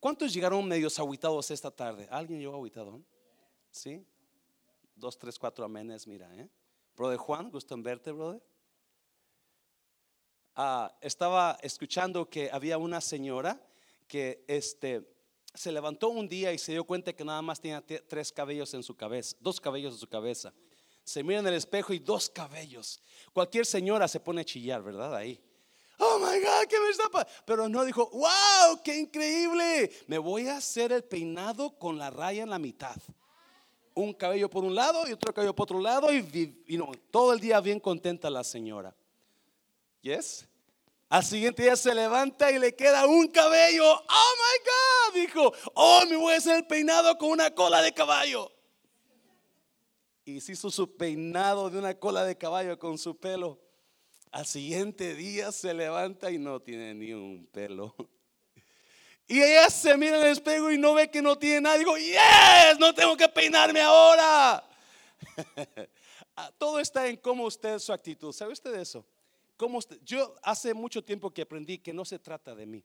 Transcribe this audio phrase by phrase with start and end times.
[0.00, 2.08] ¿cuántos llegaron medios aguitados esta tarde?
[2.10, 3.02] ¿Alguien llegó aguitado?
[3.70, 4.06] ¿Sí?
[4.94, 6.48] Dos, tres, cuatro amenes, mira, ¿eh?
[6.96, 8.42] Brother Juan, gusto en verte, brother.
[10.54, 13.60] Ah, estaba escuchando que había una señora
[14.06, 15.04] que este,
[15.52, 18.84] se levantó un día y se dio cuenta que nada más tenía tres cabellos en
[18.84, 20.54] su cabeza, dos cabellos en su cabeza.
[21.02, 23.02] Se mira en el espejo y dos cabellos.
[23.32, 25.14] Cualquier señora se pone a chillar, ¿verdad?
[25.14, 25.42] Ahí.
[25.98, 29.90] Oh my God, ¿qué me está Pero no dijo, wow, qué increíble.
[30.06, 32.96] Me voy a hacer el peinado con la raya en la mitad.
[33.94, 36.12] Un cabello por un lado y otro cabello por otro lado.
[36.12, 36.48] Y,
[37.10, 38.94] todo el día bien contenta la señora.
[40.02, 40.46] ¿Yes?
[41.08, 43.84] Al siguiente día se levanta y le queda un cabello.
[43.84, 45.52] Oh my God, dijo.
[45.74, 48.50] Oh, me voy a hacer el peinado con una cola de caballo.
[50.24, 53.63] Y se hizo su peinado de una cola de caballo con su pelo.
[54.34, 57.94] Al siguiente día se levanta y no tiene ni un pelo.
[59.26, 61.78] Y ella se mira en el espejo y no ve que no tiene nada.
[61.78, 64.62] Digo, yes, no tengo que peinarme ahora.
[66.36, 68.32] Ah, todo está en cómo usted, su actitud.
[68.32, 69.06] ¿Sabe usted eso?
[70.04, 72.84] yo hace mucho tiempo que aprendí que no se trata de mí.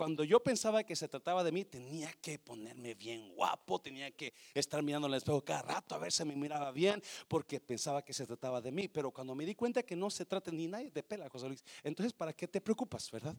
[0.00, 4.32] Cuando yo pensaba que se trataba de mí, tenía que ponerme bien guapo, tenía que
[4.54, 8.14] estar mirando el espejo cada rato a ver si me miraba bien, porque pensaba que
[8.14, 8.88] se trataba de mí.
[8.88, 11.62] Pero cuando me di cuenta que no se trata ni nadie de pela, José Luis,
[11.84, 13.36] entonces ¿para qué te preocupas, verdad?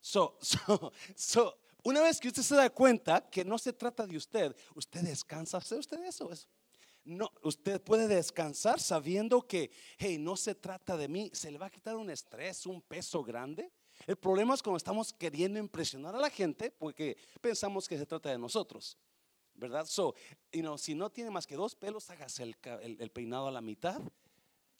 [0.00, 4.16] So, so, so, una vez que usted se da cuenta que no se trata de
[4.16, 6.32] usted, usted descansa, ¿Sabe usted eso?
[6.32, 6.48] eso
[7.04, 11.66] no, usted puede descansar sabiendo que, hey, no se trata de mí, se le va
[11.66, 13.72] a quitar un estrés, un peso grande.
[14.06, 18.30] El problema es cuando estamos queriendo impresionar a la gente porque pensamos que se trata
[18.30, 18.96] de nosotros,
[19.54, 19.86] ¿verdad?
[19.86, 20.14] So,
[20.76, 22.56] si no tiene más que dos pelos, hágase el,
[23.00, 24.00] el peinado a la mitad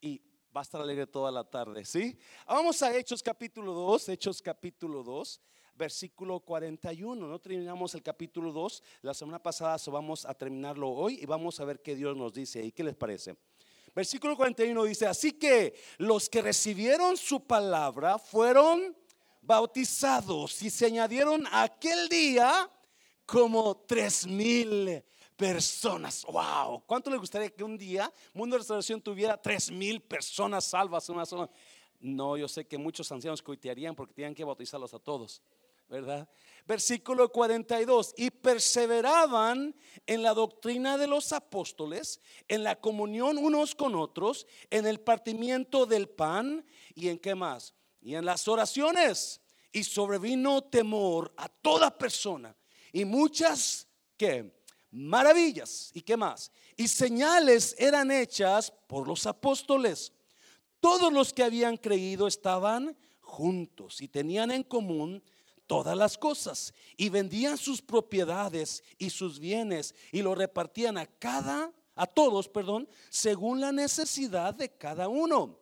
[0.00, 0.22] y
[0.56, 2.18] va a estar alegre toda la tarde, ¿sí?
[2.46, 5.40] Vamos a Hechos capítulo 2, Hechos capítulo 2
[5.78, 7.26] versículo 41.
[7.26, 11.60] No terminamos el capítulo 2 la semana pasada, so vamos a terminarlo hoy y vamos
[11.60, 13.36] a ver qué Dios nos dice y qué les parece.
[13.94, 18.94] Versículo 41 dice, así que los que recibieron su palabra fueron
[19.40, 22.70] bautizados y se añadieron aquel día
[23.24, 25.02] como tres mil
[25.36, 26.24] personas.
[26.24, 31.08] Wow, ¿cuánto le gustaría que un día Mundo de Restauración tuviera tres mil personas salvas
[31.08, 31.50] una sola?
[32.00, 35.42] No, yo sé que muchos ancianos coitearían porque tenían que bautizarlos a todos.
[35.88, 36.28] ¿verdad?
[36.66, 39.74] Versículo 42, y perseveraban
[40.06, 45.86] en la doctrina de los apóstoles, en la comunión unos con otros, en el partimiento
[45.86, 47.74] del pan y en qué más?
[48.00, 49.40] Y en las oraciones.
[49.70, 52.56] Y sobrevino temor a toda persona
[52.92, 53.86] y muchas
[54.16, 54.52] que
[54.90, 56.50] maravillas y qué más.
[56.76, 60.12] Y señales eran hechas por los apóstoles.
[60.80, 65.22] Todos los que habían creído estaban juntos y tenían en común
[65.66, 71.72] todas las cosas y vendían sus propiedades y sus bienes y lo repartían a cada
[71.94, 75.58] a todos, perdón, según la necesidad de cada uno.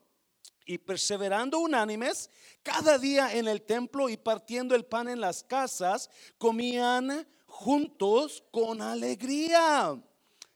[0.66, 2.28] Y perseverando unánimes,
[2.62, 8.82] cada día en el templo y partiendo el pan en las casas, comían juntos con
[8.82, 9.98] alegría,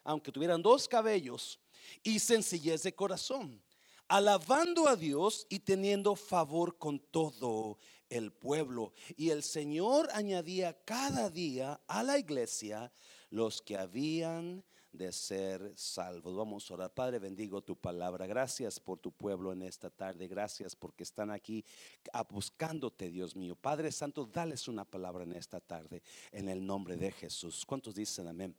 [0.05, 1.61] aunque tuvieran dos cabellos
[2.03, 3.63] y sencillez de corazón,
[4.09, 7.79] alabando a Dios y teniendo favor con todo
[8.09, 8.93] el pueblo.
[9.17, 12.93] Y el Señor añadía cada día a la iglesia
[13.31, 16.37] los que habían de ser salvos.
[16.37, 16.91] Vamos a orar.
[16.93, 18.27] Padre, bendigo tu palabra.
[18.27, 20.27] Gracias por tu pueblo en esta tarde.
[20.29, 21.65] Gracias porque están aquí
[22.29, 23.57] buscándote, Dios mío.
[23.57, 26.03] Padre Santo, dales una palabra en esta tarde
[26.33, 27.65] en el nombre de Jesús.
[27.67, 28.55] ¿Cuántos dicen amén?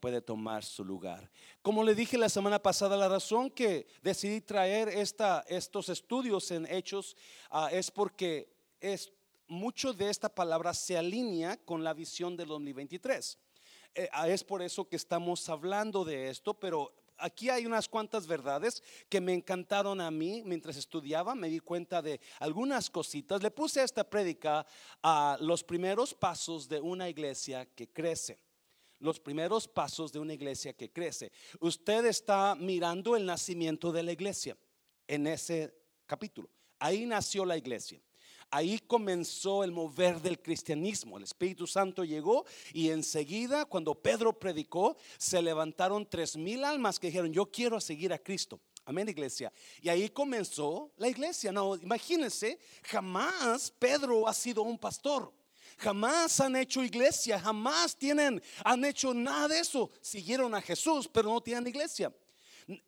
[0.00, 1.30] puede tomar su lugar.
[1.62, 6.70] Como le dije la semana pasada, la razón que decidí traer esta, estos estudios en
[6.70, 7.16] hechos
[7.48, 8.52] ah, es porque
[8.82, 9.10] es,
[9.48, 13.38] mucho de esta palabra se alinea con la visión del 2023.
[13.94, 18.26] Eh, ah, es por eso que estamos hablando de esto, pero aquí hay unas cuantas
[18.26, 23.42] verdades que me encantaron a mí mientras estudiaba, me di cuenta de algunas cositas.
[23.42, 24.66] Le puse esta prédica
[25.02, 28.40] a los primeros pasos de una iglesia que crece.
[28.98, 31.30] Los primeros pasos de una iglesia que crece.
[31.60, 34.56] Usted está mirando el nacimiento de la iglesia
[35.06, 35.74] en ese
[36.06, 36.48] capítulo.
[36.78, 38.00] Ahí nació la iglesia.
[38.50, 41.16] Ahí comenzó el mover del cristianismo.
[41.16, 47.08] El Espíritu Santo llegó y enseguida cuando Pedro predicó, se levantaron tres mil almas que
[47.08, 48.60] dijeron, yo quiero seguir a Cristo.
[48.86, 49.52] Amén, iglesia.
[49.80, 51.50] Y ahí comenzó la iglesia.
[51.52, 55.32] No, imagínense, jamás Pedro ha sido un pastor.
[55.78, 59.90] Jamás han hecho iglesia, jamás tienen, han hecho nada de eso.
[60.00, 62.12] Siguieron a Jesús, pero no tienen iglesia.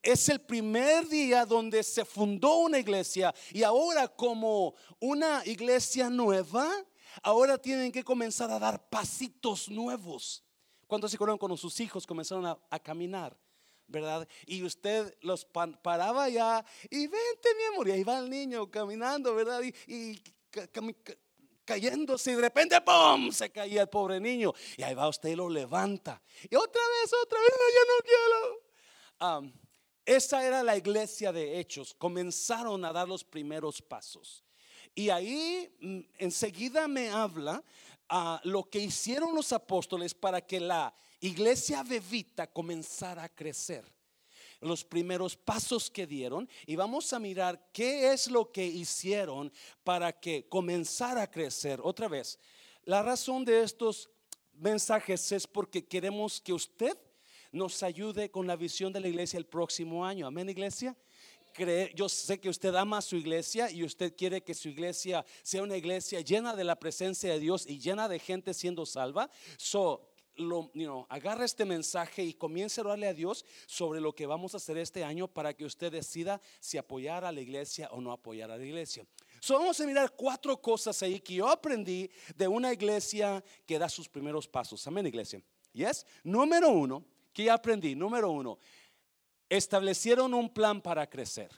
[0.03, 6.71] Es el primer día donde se fundó una iglesia y ahora como una iglesia nueva,
[7.23, 10.43] ahora tienen que comenzar a dar pasitos nuevos.
[10.87, 13.37] ¿Cuántos se acuerdan cuando sus hijos comenzaron a, caminar?
[13.89, 14.27] ¿verdad?
[14.47, 19.35] Y usted los paraba ya y vente mi amor, y ahí va el niño caminando,
[19.35, 19.61] ¿verdad?
[19.87, 20.21] Y,
[21.65, 23.31] cayéndose y de repente ¡pum!
[23.31, 27.13] se caía el pobre niño y ahí va usted y lo levanta y otra vez,
[27.13, 29.66] otra vez, no, ya no quiero.
[30.07, 34.45] Esa era la iglesia de hechos, comenzaron a dar los primeros pasos.
[34.95, 37.63] Y ahí mm, enseguida me habla
[38.09, 43.85] a lo que hicieron los apóstoles para que la iglesia bebita comenzara a crecer.
[44.61, 49.53] Los primeros pasos que dieron y vamos a mirar qué es lo que hicieron
[49.85, 51.81] para que comenzara a crecer.
[51.83, 52.39] Otra vez,
[52.85, 54.09] la razón de estos
[54.55, 56.97] mensajes es porque queremos que usted
[57.57, 60.27] nos ayude con la visión de la iglesia el próximo año.
[60.27, 60.97] Amén, iglesia
[61.95, 65.63] yo sé que usted ama a su iglesia y usted quiere que su iglesia sea
[65.63, 69.31] una iglesia llena de la presencia de Dios y llena de gente siendo salva.
[69.57, 70.71] So, lo,
[71.09, 74.77] agarra este mensaje y comience a orarle a Dios sobre lo que vamos a hacer
[74.77, 78.59] este año para que usted decida si apoyar a la iglesia o no apoyar a
[78.59, 79.07] la iglesia.
[79.41, 83.89] So, vamos a mirar cuatro cosas ahí que yo aprendí de una iglesia que da
[83.89, 84.87] sus primeros pasos.
[84.87, 85.41] Amén, iglesia.
[85.73, 86.07] Yes.
[86.23, 87.05] Número uno,
[87.45, 87.95] ya aprendí.
[87.95, 88.59] Número uno,
[89.49, 91.51] establecieron un plan para crecer.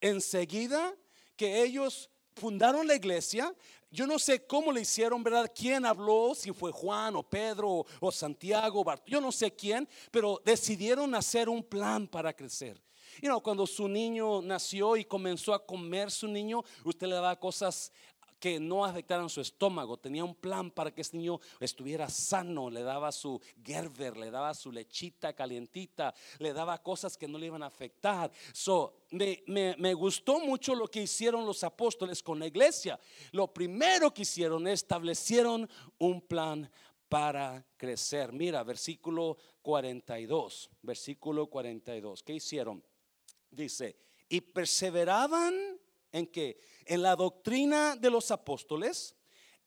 [0.00, 0.94] Enseguida
[1.36, 3.54] que ellos fundaron la iglesia,
[3.90, 5.50] yo no sé cómo le hicieron, ¿verdad?
[5.54, 6.34] ¿Quién habló?
[6.34, 11.62] Si fue Juan o Pedro o Santiago, yo no sé quién, pero decidieron hacer un
[11.62, 12.80] plan para crecer.
[13.22, 17.38] Y no, cuando su niño nació y comenzó a comer su niño, usted le daba
[17.38, 17.92] cosas
[18.38, 19.96] que no afectaran su estómago.
[19.96, 22.70] Tenía un plan para que este niño estuviera sano.
[22.70, 27.46] Le daba su Gerber, le daba su lechita calientita, le daba cosas que no le
[27.46, 28.30] iban a afectar.
[28.52, 32.98] So, me, me, gustó mucho lo que hicieron los apóstoles con la iglesia.
[33.32, 35.68] Lo primero que hicieron, establecieron
[35.98, 36.70] un plan
[37.08, 38.32] para crecer.
[38.32, 42.22] Mira, versículo 42, versículo 42.
[42.22, 42.84] ¿Qué hicieron?
[43.50, 43.96] Dice,
[44.28, 45.78] y perseveraban
[46.12, 46.58] en que
[46.88, 49.14] en la doctrina de los apóstoles,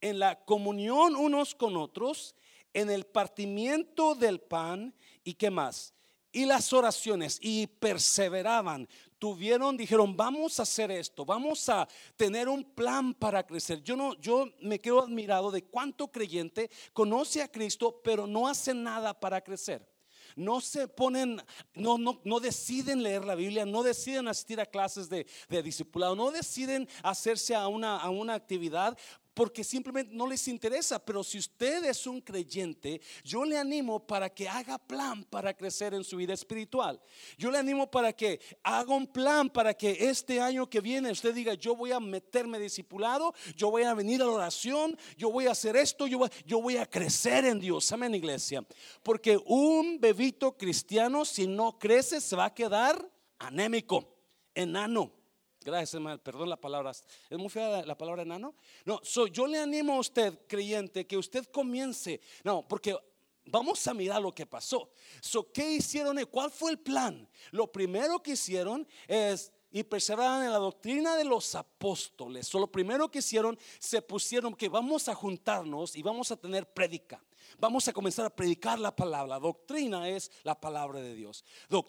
[0.02, 2.36] en la comunión unos con otros,
[2.74, 5.94] en el partimiento del pan y qué más.
[6.34, 8.88] Y las oraciones y perseveraban,
[9.20, 13.84] tuvieron, dijeron, vamos a hacer esto, vamos a tener un plan para crecer.
[13.84, 18.74] Yo no, yo me quedo admirado de cuánto creyente conoce a Cristo, pero no hace
[18.74, 19.91] nada para crecer
[20.36, 21.42] no se ponen,
[21.74, 26.16] no, no, no deciden leer la Biblia, no deciden asistir a clases de, de discipulado,
[26.16, 28.98] no deciden hacerse a una, a una actividad
[29.34, 31.04] porque simplemente no les interesa.
[31.04, 35.94] Pero si usted es un creyente, yo le animo para que haga plan para crecer
[35.94, 37.02] en su vida espiritual.
[37.38, 41.34] Yo le animo para que haga un plan para que este año que viene usted
[41.34, 45.48] diga, yo voy a meterme discipulado, yo voy a venir a la oración, yo voy
[45.48, 47.92] a hacer esto, yo voy, yo voy a crecer en Dios.
[47.92, 48.66] Amén, iglesia.
[49.04, 54.16] Porque un bebito cristiano, si no crece, se va a quedar anémico,
[54.54, 55.21] enano.
[55.64, 56.18] Gracias, hermano.
[56.18, 56.92] Perdón la palabra.
[56.92, 58.56] ¿Es muy fea la, palabra enano?
[58.86, 62.20] No, yo le animo a usted, creyente, que usted comience.
[62.44, 62.98] No, porque
[63.46, 64.92] vamos a mirar lo que pasó.
[65.22, 66.18] So, ¿Qué hicieron?
[66.32, 67.28] ¿Cuál fue el plan?
[67.52, 72.48] Lo primero que hicieron es y perseveraron en la doctrina de los apóstoles.
[72.48, 76.66] So, lo primero que hicieron, se pusieron que vamos a juntarnos y vamos a tener
[76.74, 77.24] prédica.
[77.60, 79.36] Vamos a comenzar a predicar la palabra.
[79.36, 81.46] La doctrina es la palabra de Dios.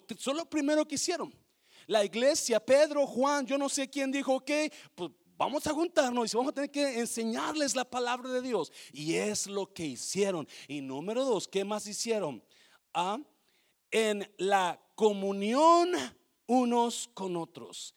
[0.07, 1.33] Eso lo primero que hicieron.
[1.87, 4.51] La iglesia, Pedro, Juan, yo no sé quién dijo, ok,
[4.95, 8.71] pues vamos a juntarnos y vamos a tener que enseñarles la palabra de Dios.
[8.91, 10.47] Y es lo que hicieron.
[10.67, 12.43] Y número dos, ¿qué más hicieron?
[12.93, 13.19] Ah,
[13.91, 15.91] en la comunión
[16.47, 17.95] unos con otros.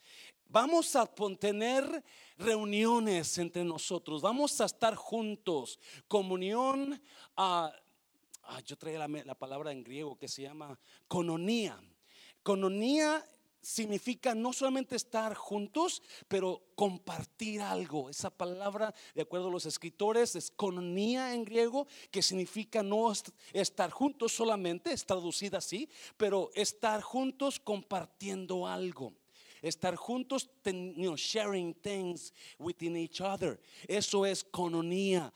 [0.48, 1.06] Vamos a
[1.38, 2.04] tener
[2.38, 5.78] reuniones entre nosotros, vamos a estar juntos.
[6.06, 7.00] Comunión,
[7.36, 7.72] ah,
[8.42, 10.78] ah, yo traía la, la palabra en griego que se llama
[11.08, 11.78] cononía.
[12.42, 13.24] Cononía
[13.66, 18.08] significa no solamente estar juntos, pero compartir algo.
[18.08, 23.12] Esa palabra, de acuerdo a los escritores, es cononía en griego, que significa no
[23.52, 29.12] estar juntos solamente, es traducida así, pero estar juntos compartiendo algo
[29.62, 33.58] estar juntos, sharing things within each other.
[33.88, 35.32] Eso es cononía.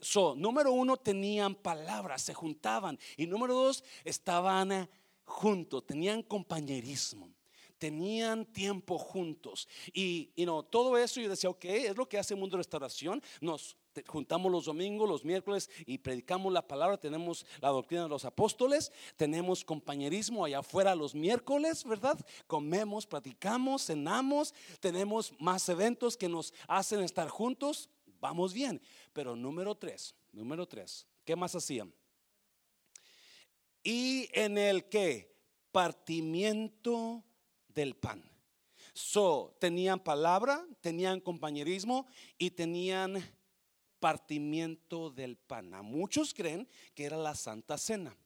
[0.00, 2.96] So, número uno, tenían palabras, se juntaban.
[3.16, 4.88] Y número dos, estaban
[5.24, 7.34] juntos, tenían compañerismo
[7.78, 9.68] tenían tiempo juntos.
[9.92, 13.22] Y, no, todo eso yo decía, ok, es lo que hace Mundo Restauración.
[13.40, 13.76] Nos
[14.06, 16.96] juntamos los domingos, los miércoles y predicamos la palabra.
[16.98, 22.18] Tenemos la doctrina de los apóstoles, tenemos compañerismo allá afuera los miércoles, ¿verdad?
[22.46, 27.88] Comemos, platicamos, cenamos, tenemos más eventos que nos hacen estar juntos
[28.24, 28.80] vamos bien.
[29.12, 31.92] Pero número tres, número tres, ¿qué más hacían?
[33.82, 35.36] Y en el que
[35.70, 37.22] partimiento
[37.74, 38.22] del pan.
[38.92, 42.06] So, tenían palabra, tenían compañerismo
[42.38, 43.22] y tenían
[43.98, 45.70] partimiento del pan.
[45.82, 48.16] Muchos creen que era la Santa Cena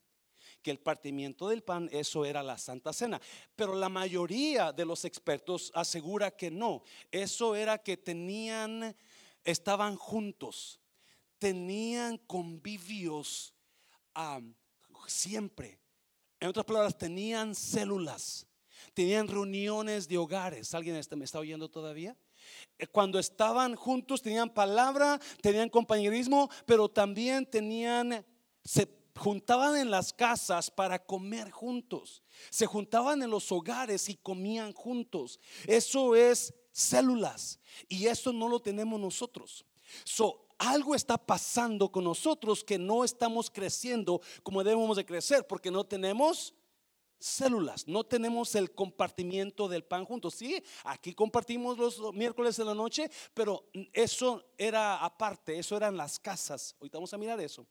[0.63, 3.21] que el partimiento del pan, eso era la Santa Cena.
[3.55, 6.83] Pero la mayoría de los expertos asegura que no.
[7.11, 8.97] Eso era que tenían,
[9.45, 10.81] estaban juntos,
[11.39, 13.55] tenían convivios
[15.07, 15.79] siempre.
[16.41, 18.47] En otras palabras, tenían células,
[18.95, 20.75] tenían reuniones de hogares.
[20.75, 22.17] ¿Alguien me está oyendo todavía?
[22.79, 28.25] Eh, cuando estaban juntos tenían palabra, tenían compañerismo, pero también tenían,
[28.65, 32.23] se juntaban en las casas para comer juntos.
[32.51, 35.41] Se juntaban en los hogares y comían juntos.
[35.67, 37.59] Eso es células
[37.89, 39.65] y eso no lo tenemos nosotros.
[40.05, 45.71] So, algo está pasando con nosotros que no estamos creciendo como debemos de crecer porque
[45.71, 46.53] no tenemos
[47.19, 50.35] células, no tenemos el compartimiento del pan juntos.
[50.35, 56.19] Sí, aquí compartimos los miércoles de la noche, pero eso era aparte, eso eran las
[56.19, 56.77] casas.
[56.81, 57.67] Ahorita vamos a mirar eso.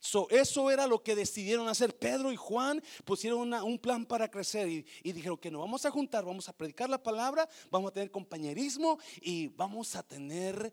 [0.00, 1.98] So, eso era lo que decidieron hacer.
[1.98, 5.90] Pedro y Juan pusieron un plan para crecer y, y, dijeron que nos vamos a
[5.90, 10.72] juntar, vamos a predicar la palabra, vamos a tener compañerismo y vamos a tener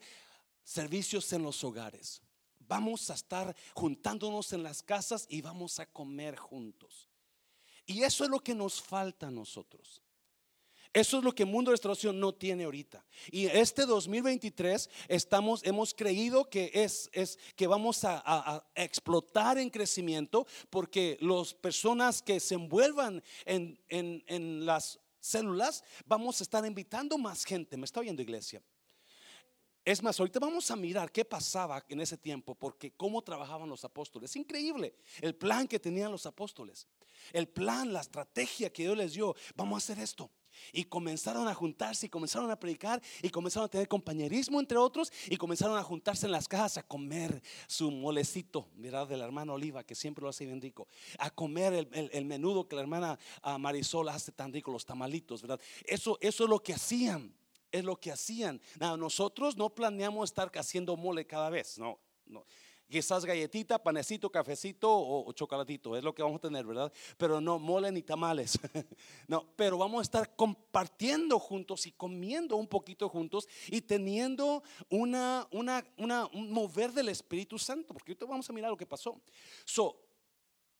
[0.63, 2.21] servicios en los hogares.
[2.67, 7.09] Vamos a estar juntándonos en las casas y vamos a comer juntos.
[7.85, 10.01] Y eso es lo que nos falta a nosotros.
[10.95, 13.05] Eso es lo que el mundo de restauración no tiene ahorita.
[13.29, 20.47] Y este 2023 estamos, hemos creído que es, es que vamos a, explotar en crecimiento
[20.69, 27.17] porque las personas que se envuelvan en, en, en las células, vamos a estar invitando
[27.17, 27.75] más gente.
[27.75, 28.63] ¿Me está oyendo iglesia?
[29.83, 33.83] Es más, ahorita vamos a mirar qué pasaba en ese tiempo, porque cómo trabajaban los
[33.83, 34.31] apóstoles.
[34.31, 36.87] Es increíble el plan que tenían los apóstoles.
[37.33, 39.35] El plan, la estrategia que Dios les dio.
[39.55, 40.29] Vamos a hacer esto.
[40.71, 45.11] Y comenzaron a juntarse y comenzaron a predicar y comenzaron a tener compañerismo entre otros
[45.27, 49.07] y comenzaron a juntarse en las casas a comer su molecito, ¿verdad?
[49.07, 50.87] De la hermana Oliva, que siempre lo hace bien rico.
[51.19, 55.59] A comer el, menudo que la hermana ah, Marisol hace tan rico, los tamalitos, ¿verdad?
[55.85, 57.33] Eso, eso es lo que hacían
[57.71, 58.61] es lo que hacían.
[58.79, 62.45] nosotros no planeamos estar haciendo mole cada vez, no, no.
[62.89, 66.93] Quizás galletita, panecito, cafecito o, chocolatito, es lo que vamos a tener, ¿verdad?
[67.17, 68.59] Pero no mole ni tamales.
[69.27, 75.47] no, pero vamos a estar compartiendo juntos y comiendo un poquito juntos y teniendo una,
[75.51, 79.19] una, una, un mover del Espíritu Santo, porque ahorita vamos a mirar lo que pasó.
[79.65, 79.99] So,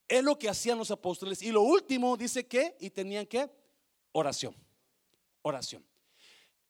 [0.08, 1.42] es lo que hacían los apóstoles.
[1.42, 3.50] Y lo último dice que, y tenían que,
[4.12, 4.56] oración.
[5.42, 5.84] Oración.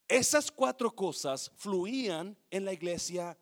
[0.08, 3.38] Esas cuatro cosas fluían en la iglesia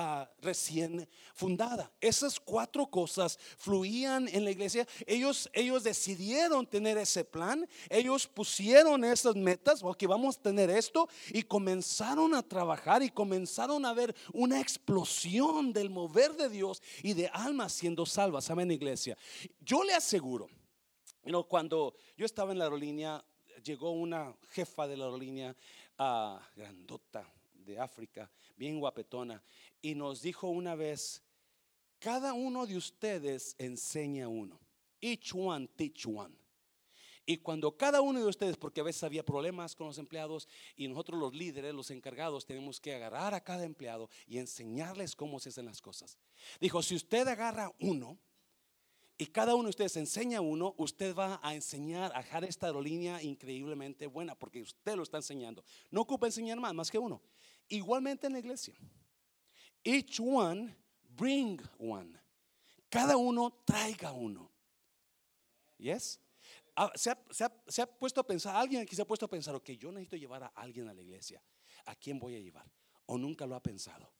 [0.00, 1.92] ah, recién fundada.
[2.00, 4.86] Esas cuatro cosas fluían en la iglesia.
[5.06, 7.68] Ellos, ellos decidieron tener ese plan.
[7.90, 9.82] Ellos pusieron esas metas.
[9.82, 11.08] Ok, vamos a tener esto.
[11.28, 17.12] Y comenzaron a trabajar y comenzaron a ver una explosión del mover de Dios y
[17.12, 18.50] de almas siendo salvas.
[18.50, 19.18] Amén, iglesia.
[19.60, 20.48] Yo le aseguro.
[21.48, 23.22] cuando yo estaba en la aerolínea,
[23.62, 25.54] llegó una jefa de la aerolínea
[26.56, 29.42] grandota de África, bien guapetona,
[29.82, 31.22] y nos dijo una vez,
[31.98, 34.60] cada uno de ustedes enseña uno.
[35.00, 36.34] Each one teach one.
[37.26, 40.88] Y cuando cada uno de ustedes, porque a veces había problemas con los empleados y
[40.88, 45.50] nosotros los líderes, los encargados, tenemos que agarrar a cada empleado y enseñarles cómo se
[45.50, 46.18] hacen las cosas.
[46.60, 48.18] Dijo, si usted agarra uno,
[49.16, 53.22] y cada uno de ustedes enseña uno, usted va a enseñar a dejar esta aerolínea
[53.22, 55.62] increíblemente buena, porque usted lo está enseñando.
[55.90, 57.20] No ocupa enseñar más, más que uno.
[57.68, 58.74] Igualmente en la iglesia.
[59.84, 60.74] Each one
[61.16, 62.18] bring one.
[62.90, 64.50] Cada uno traiga uno.
[65.78, 66.18] Yes?
[66.76, 67.18] Ah, se, ha,
[67.68, 70.16] se, ha, puesto a pensar, alguien aquí se ha puesto a pensar, ok, yo necesito
[70.16, 71.42] llevar a alguien a la iglesia.
[71.86, 72.70] ¿A quién voy a llevar?
[73.06, 74.12] O nunca lo ha pensado.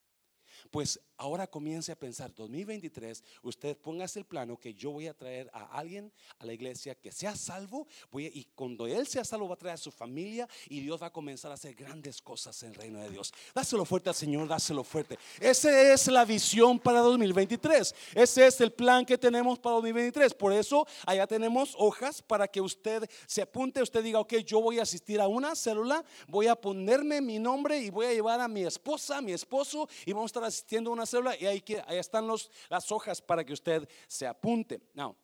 [0.70, 5.50] Pues ahora comience a pensar, 2023, usted póngase el plano que yo voy a traer
[5.52, 9.54] a alguien a la iglesia que sea salvo, voy y cuando él sea salvo va
[9.54, 12.70] a traer a su familia y Dios va a comenzar a hacer grandes cosas en
[12.70, 13.32] el reino de Dios.
[13.54, 15.18] Dáselo fuerte al Señor, dáselo fuerte.
[15.38, 17.94] Esa es la visión para 2023.
[18.14, 20.34] Ese es el plan que tenemos para 2023.
[20.34, 24.78] Por eso allá tenemos hojas para que usted se apunte, usted diga, ok, yo voy
[24.78, 28.48] a asistir a una célula, voy a ponerme mi nombre y voy a llevar a
[28.48, 31.64] mi esposa, a mi esposo y vamos a estar asistiendo a una célula y ahí,
[31.86, 34.80] ahí están los, las hojas para que usted se apunte.
[34.94, 35.16] No,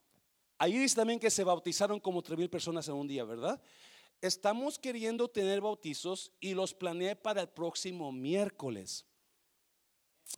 [0.59, 3.61] ahí dice también que se bautizaron como tres mil personas en un día, ¿verdad?
[4.21, 9.05] Estamos queriendo tener bautizos y los planeé para el próximo miércoles.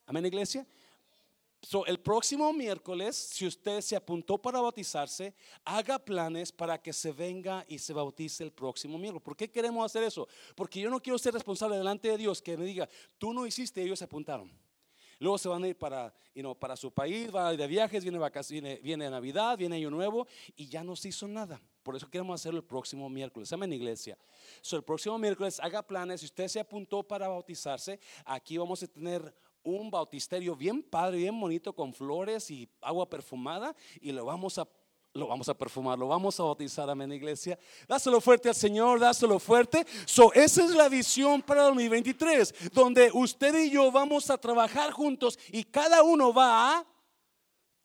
[0.07, 0.67] Amén, iglesia.
[1.63, 7.11] So, el próximo miércoles, si usted se apuntó para bautizarse, haga planes para que se
[7.11, 9.25] venga y se bautice el próximo miércoles.
[9.25, 10.29] ¿Por qué queremos hacer eso?
[10.55, 13.83] Porque yo no quiero ser responsable delante de Dios que me diga, tú no hiciste,
[13.83, 14.53] ellos se apuntaron.
[15.19, 16.15] Luego se van a ir para,
[16.59, 20.85] para su país, va de viajes, viene, vacaciones, viene Navidad, viene Año Nuevo y ya
[20.85, 21.61] no se hizo nada.
[21.83, 23.53] Por eso queremos hacerlo el próximo miércoles.
[23.53, 24.17] Amén, iglesia.
[24.61, 26.21] So, el próximo miércoles haga planes.
[26.21, 31.39] Si usted se apuntó para bautizarse, aquí vamos a tener un bautisterio bien padre, bien
[31.39, 34.69] bonito, con flores y agua perfumada, y lo vamos a
[35.15, 37.59] lo vamos a perfumar, lo vamos a bautizar, amén, iglesia.
[37.87, 39.87] Dáselo fuerte al Señor, dáselo fuerte.
[40.05, 45.39] So, esa es la visión para 2023, donde usted y yo vamos a trabajar juntos
[45.51, 46.87] y cada uno va a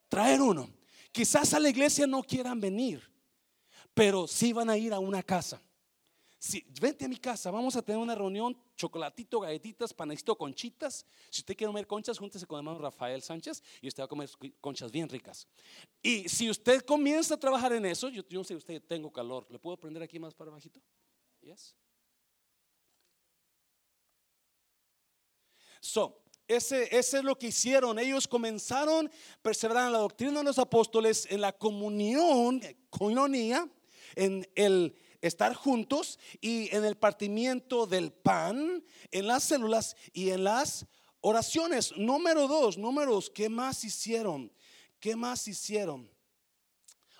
[0.09, 0.69] traer uno.
[1.11, 3.01] Quizás a la iglesia no quieran venir,
[3.93, 5.61] pero sí van a ir a una casa
[6.43, 11.05] si, vente a mi casa, vamos a tener una reunión, chocolatito, galletitas, panecito, conchitas.
[11.29, 14.09] Si usted quiere comer conchas, júntese con el hermano Rafael Sánchez y usted va a
[14.09, 15.47] comer conchas bien ricas.
[16.01, 19.57] Y si usted comienza a trabajar en eso, yo, no sé, usted tengo calor, ¿le
[19.57, 20.81] puedo prender aquí más para bajito?
[21.41, 21.75] Yes.
[25.79, 27.99] So, ese, ese, es lo que hicieron.
[27.99, 29.09] Ellos comenzaron,
[29.41, 33.65] perseveraron en la doctrina de los apóstoles, en la comunión, coinonía,
[34.15, 40.43] en el estar juntos y en el partimiento del pan, en las células y en
[40.43, 40.85] las
[41.21, 41.95] oraciones.
[41.97, 44.51] Número dos, números, ¿qué más hicieron?
[44.99, 46.11] ¿Qué más hicieron?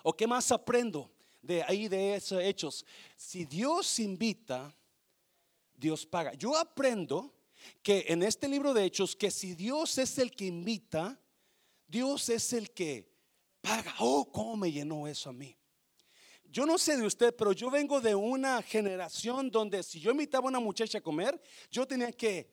[0.02, 2.84] ¿O qué más aprendo de ahí de esos hechos?
[3.16, 4.76] Si Dios invita,
[5.74, 6.34] Dios paga.
[6.34, 7.34] Yo aprendo
[7.82, 11.18] que en este libro de hechos, que si Dios es el que invita,
[11.88, 13.10] Dios es el que
[13.62, 13.94] paga.
[13.98, 15.56] Oh, cómo me llenó eso a mí.
[16.54, 20.46] Yo no sé de usted, pero yo vengo de una generación donde si yo invitaba
[20.46, 22.48] a una muchacha a comer, yo tenía que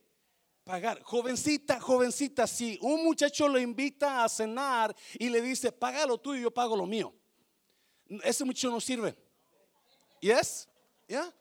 [0.63, 1.03] pagar.
[1.03, 6.41] Jovencita, jovencita, si un muchacho lo invita a cenar y le dice, paga lo tuyo
[6.41, 7.13] yo pago lo mío,
[8.23, 9.15] ese muchacho no sirve.
[10.19, 10.67] ¿Yes?
[11.07, 11.31] ¿Ya?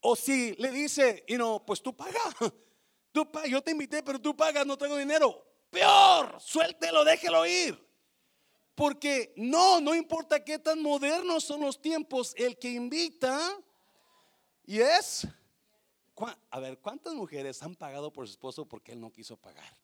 [0.00, 2.18] O si le dice, y no, pues tú paga.
[3.12, 5.44] Tú yo te invité, pero tú pagas, no tengo dinero.
[5.68, 7.89] Peor, suéltelo, déjelo ir.
[8.74, 13.56] Porque no, no importa qué tan modernos son los tiempos, el que invita,
[14.64, 15.26] y es,
[16.50, 19.76] a ver, ¿cuántas mujeres han pagado por su esposo porque él no quiso pagar?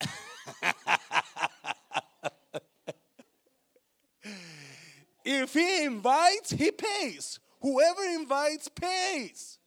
[5.24, 7.40] If he invites, he pays.
[7.58, 9.58] Whoever invites pays.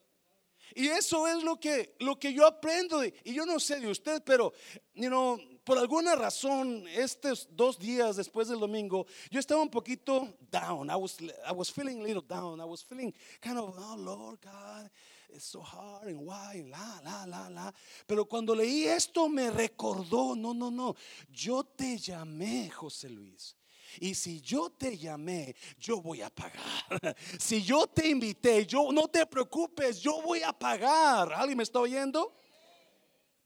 [0.76, 3.04] Y eso es lo que, lo que yo aprendo.
[3.04, 4.54] Y yo no sé de usted, pero,
[4.94, 10.34] you know, por alguna razón, estos dos días después del domingo, yo estaba un poquito
[10.50, 10.90] down.
[10.90, 12.62] I was, I was feeling a little down.
[12.62, 14.90] I was feeling kind of, oh Lord God,
[15.30, 17.74] it's so hard and why, la, la, la, la.
[18.08, 20.96] Pero cuando leí esto me recordó, no, no, no,
[21.30, 23.54] yo te llamé, José Luis.
[24.00, 26.64] Y si yo te llamé, yo voy a pagar.
[27.40, 31.34] Si yo te invité, yo no te preocupes, yo voy a pagar.
[31.34, 32.34] ¿Alguien me está oyendo?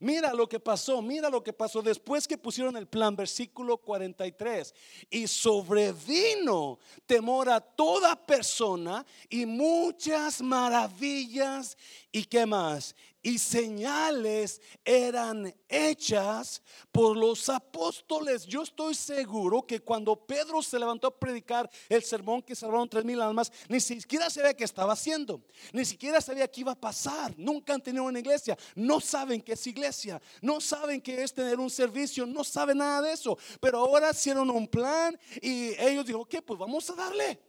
[0.02, 4.74] Mira lo que pasó, mira lo que pasó después que pusieron el plan, versículo 43.
[5.08, 11.78] Y sobrevino temor a toda persona y muchas maravillas
[12.10, 18.44] y qué más y señales eran hechas por los apóstoles.
[18.44, 23.04] Yo estoy seguro que cuando Pedro se levantó a predicar el sermón que salvaron tres
[23.04, 25.40] mil almas, ni siquiera sabía qué estaba haciendo,
[25.72, 27.32] ni siquiera sabía qué iba a pasar.
[27.38, 31.60] Nunca han tenido una iglesia, no saben qué es iglesia, no saben qué es tener
[31.60, 33.38] un servicio, no saben nada de eso.
[33.60, 37.40] Pero ahora hicieron un plan y ellos dijeron, ok, pues vamos a darle.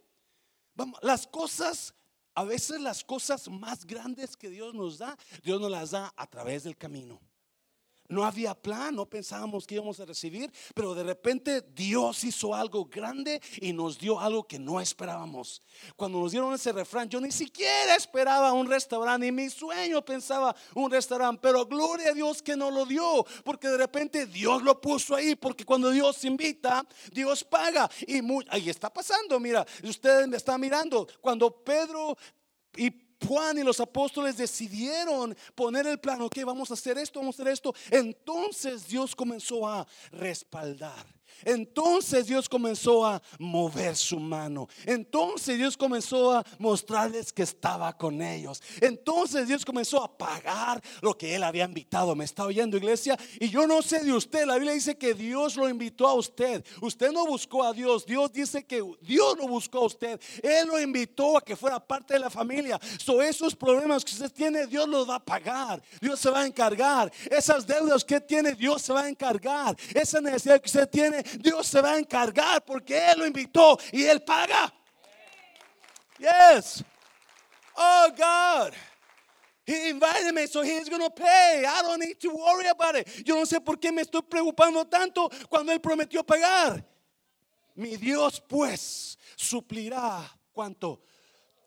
[1.02, 1.94] Las cosas
[2.34, 6.26] a veces las cosas más grandes que Dios nos da, Dios nos las da a
[6.26, 7.20] través del camino.
[8.14, 12.84] No había plan, no pensábamos que íbamos a recibir, pero de repente Dios hizo algo
[12.84, 15.60] grande y nos dio algo que no esperábamos.
[15.96, 20.54] Cuando nos dieron ese refrán, yo ni siquiera esperaba un restaurante, ni mi sueño pensaba
[20.76, 24.80] un restaurante, pero gloria a Dios que no lo dio, porque de repente Dios lo
[24.80, 27.90] puso ahí, porque cuando Dios invita, Dios paga.
[28.06, 32.16] Y ahí está pasando, mira, ustedes me están mirando, cuando Pedro
[32.76, 37.38] y Juan y los apóstoles decidieron poner el plan, ok, vamos a hacer esto, vamos
[37.38, 37.74] a hacer esto.
[37.90, 41.13] Entonces Dios comenzó a respaldar.
[41.44, 44.68] Entonces Dios comenzó a mover su mano.
[44.86, 48.62] Entonces Dios comenzó a mostrarles que estaba con ellos.
[48.80, 52.14] Entonces Dios comenzó a pagar lo que él había invitado.
[52.14, 53.18] Me está oyendo iglesia.
[53.40, 54.46] Y yo no sé de usted.
[54.46, 56.64] La Biblia dice que Dios lo invitó a usted.
[56.80, 58.06] Usted no buscó a Dios.
[58.06, 60.20] Dios dice que Dios lo buscó a usted.
[60.42, 62.78] Él lo invitó a que fuera parte de la familia.
[62.98, 65.82] So esos problemas que usted tiene, Dios los va a pagar.
[66.00, 67.12] Dios se va a encargar.
[67.30, 69.76] Esas deudas que tiene, Dios se va a encargar.
[69.94, 74.04] Esa necesidad que usted tiene, Dios se va a encargar porque Él lo invitó y
[74.04, 74.72] Él paga.
[76.18, 76.84] Yes.
[77.76, 78.72] Oh God.
[79.66, 81.64] He invited me, so he's to pay.
[81.66, 83.08] I don't need to worry about it.
[83.24, 86.84] Yo no sé por qué me estoy preocupando tanto cuando Él prometió pagar.
[87.74, 90.20] Mi Dios, pues, suplirá
[90.52, 91.00] cuánto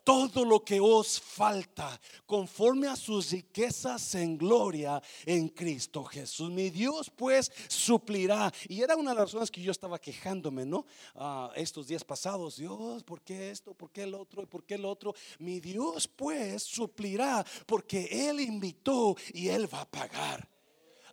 [0.08, 6.50] todo lo que os falta conforme a sus riquezas en gloria en Cristo Jesús.
[6.50, 8.50] Mi Dios pues suplirá.
[8.70, 10.86] Y era una de las razones que yo estaba quejándome, ¿no?
[11.14, 13.74] Ah, estos días pasados, Dios, ¿por qué esto?
[13.74, 14.42] ¿Por qué el otro?
[14.42, 15.14] ¿Y por qué el otro?
[15.40, 20.57] Mi Dios pues suplirá porque Él invitó y Él va a pagar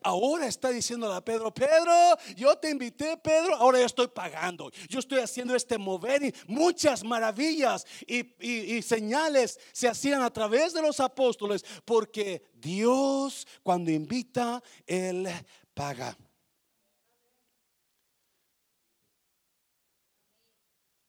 [0.05, 1.91] ahora está diciendo a Pedro, Pedro,
[2.37, 4.69] yo te invité, Pedro, ahora yo estoy pagando.
[4.87, 10.81] Yo estoy haciendo este mover y muchas maravillas y, señales se hacían a través de
[10.83, 15.27] los apóstoles porque Dios cuando invita, Él
[15.73, 16.15] paga.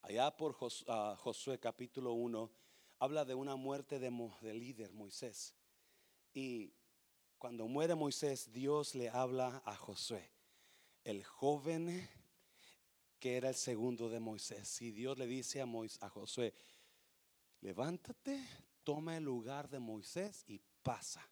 [0.00, 0.56] Allá por
[0.88, 2.50] ah, Josué capítulo 1
[3.00, 5.54] habla de una muerte de, de líder Moisés.
[6.32, 6.72] Y
[7.38, 10.31] cuando muere Moisés, Dios le habla a Josué,
[11.05, 12.09] el joven
[13.18, 14.81] que era el segundo de Moisés.
[14.83, 16.55] Y Dios le dice a, Moisés, a Josué,
[17.61, 18.42] levántate,
[18.85, 21.29] toma el lugar de Moisés y pasa.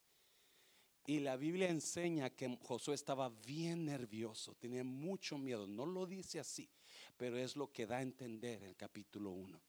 [1.07, 5.67] Y la Biblia enseña que Josué estaba bien nervioso, tenía mucho miedo.
[5.67, 6.71] No lo dice así,
[7.17, 9.61] pero es lo que da a entender el capítulo 1.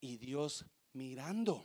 [0.00, 1.64] Y Dios mirando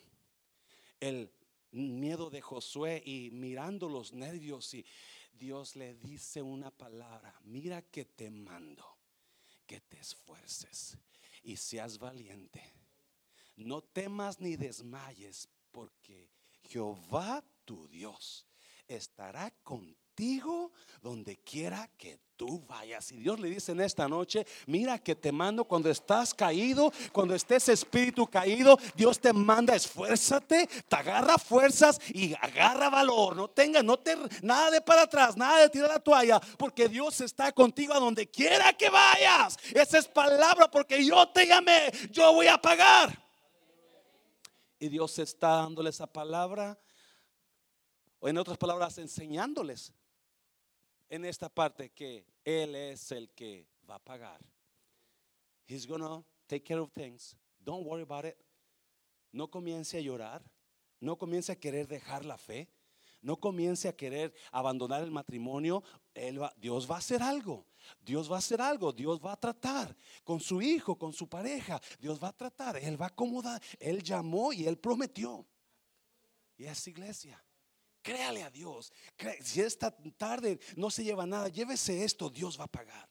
[0.99, 1.31] el
[1.71, 4.85] miedo de Josué y mirando los nervios y
[5.33, 8.85] Dios le dice una palabra, mira que te mando,
[9.65, 10.97] que te esfuerces
[11.43, 12.63] y seas valiente.
[13.57, 16.29] No temas ni desmayes porque
[16.63, 18.45] Jehová tu Dios
[18.87, 20.04] estará contigo
[21.01, 23.11] donde quiera que tú vayas.
[23.11, 27.35] Y Dios le dice en esta noche, mira que te mando cuando estás caído, cuando
[27.35, 33.35] estés espíritu caído, Dios te manda, esfuérzate, te agarra fuerzas y agarra valor.
[33.35, 37.21] No tengas, no te, nada de para atrás, nada de tirar la toalla, porque Dios
[37.21, 39.57] está contigo a donde quiera que vayas.
[39.73, 43.23] Esa es palabra, porque yo te llamé, yo voy a pagar.
[44.79, 46.77] Y Dios está dándole esa palabra,
[48.19, 49.93] o en otras palabras, enseñándoles
[51.09, 54.41] en esta parte que Él es el que va a pagar.
[55.67, 57.35] He's gonna take care of things.
[57.59, 58.37] Don't worry about it.
[59.31, 60.43] No comience a llorar.
[60.99, 62.69] No comience a querer dejar la fe.
[63.21, 65.83] No comience a querer abandonar el matrimonio.
[66.57, 67.65] Dios va a hacer algo.
[67.99, 68.93] Dios va a hacer algo.
[68.93, 71.81] Dios va a tratar con su hijo, con su pareja.
[71.99, 72.77] Dios va a tratar.
[72.77, 73.61] Él va a acomodar.
[73.79, 75.45] Él llamó y él prometió.
[76.57, 77.43] Y es iglesia.
[78.05, 78.93] Créale a Dios.
[79.41, 83.09] Si esta tarde no se lleva nada, llévese esto, Dios va a pagar.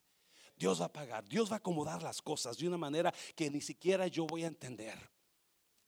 [0.54, 1.24] Dios va a pagar.
[1.28, 4.46] Dios va a acomodar las cosas de una manera que ni siquiera yo voy a
[4.46, 4.96] entender.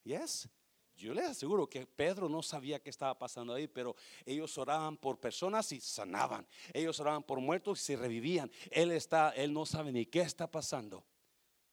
[0.03, 0.49] Yes.
[0.97, 5.21] Yo les aseguro que Pedro no sabía qué estaba pasando ahí, pero ellos oraban por
[5.21, 6.45] personas y sanaban.
[6.75, 8.51] Ellos oraban por muertos y se revivían.
[8.73, 11.07] Él está, él no sabe ni qué está pasando,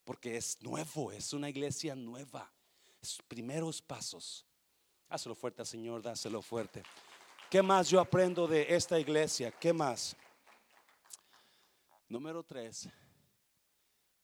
[0.03, 2.53] porque es nuevo, es una iglesia nueva.
[3.27, 4.45] primeros pasos.
[5.09, 6.83] Hazlo fuerte, Señor, dáselo fuerte.
[7.53, 9.51] ¿Qué más yo aprendo de esta iglesia?
[9.51, 10.17] ¿Qué más?
[12.09, 12.89] Número tres,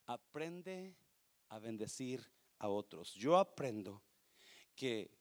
[0.08, 0.96] aprende
[1.50, 2.26] a bendecir
[2.58, 3.14] a otros.
[3.14, 4.02] Yo aprendo
[4.74, 5.12] que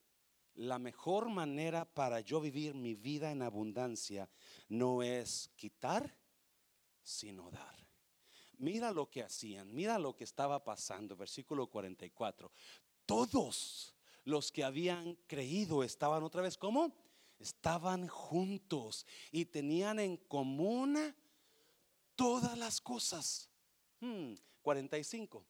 [0.55, 4.31] la mejor manera para yo vivir mi vida en abundancia
[4.71, 6.17] no es quitar,
[7.03, 7.77] sino dar.
[8.57, 12.51] Mira lo que hacían, mira lo que estaba pasando, versículo 44.
[13.05, 13.95] Todos
[14.25, 17.07] los que habían creído estaban otra vez como
[17.39, 21.15] estaban juntos y tenían en común
[22.15, 23.49] todas las cosas.
[24.63, 25.39] 45.
[25.39, 25.45] Hmm,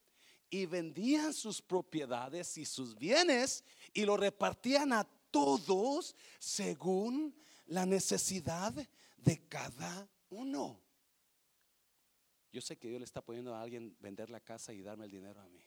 [0.50, 7.34] y vendían sus propiedades y sus bienes y lo repartían a todos según
[7.66, 8.74] la necesidad
[9.16, 10.80] de cada uno.
[12.50, 15.10] Yo sé que Dios le está poniendo a alguien vender la casa y darme el
[15.10, 15.62] dinero a mí.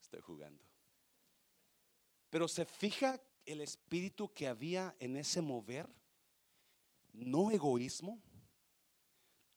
[0.00, 0.71] Estoy jugando.
[2.32, 5.86] Pero se fija el espíritu que había en ese mover,
[7.12, 8.22] no egoísmo,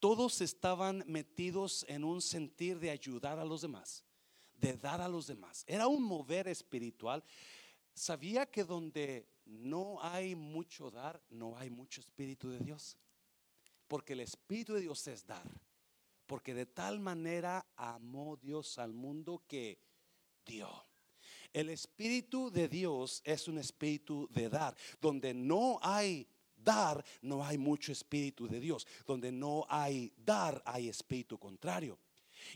[0.01, 4.03] todos estaban metidos en un sentir de ayudar a los demás,
[4.55, 5.63] de dar a los demás.
[5.65, 7.23] Era un mover espiritual.
[7.93, 12.97] Sabía que donde no hay mucho dar, no hay mucho espíritu de Dios.
[13.87, 15.49] Porque el espíritu de Dios es dar.
[16.25, 19.79] Porque de tal manera amó Dios al mundo que
[20.45, 20.69] dio.
[21.53, 24.75] El espíritu de Dios es un espíritu de dar.
[25.01, 28.87] Donde no hay dar, no hay mucho espíritu de Dios.
[29.05, 31.99] Donde no hay dar, hay espíritu contrario.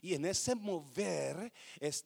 [0.02, 1.52] Y en ese mover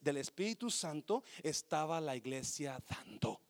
[0.02, 3.42] del Espíritu Santo estaba la iglesia dando.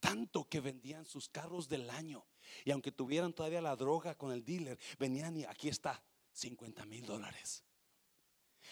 [0.00, 2.24] Tanto que vendían sus carros del año.
[2.64, 7.04] Y aunque tuvieran todavía la droga con el dealer, venían y aquí está, 50 mil
[7.04, 7.64] dólares.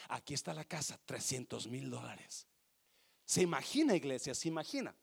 [0.09, 2.47] Aquí está la casa, 300 mil dólares.
[3.25, 4.95] Se imagina, iglesia, se imagina.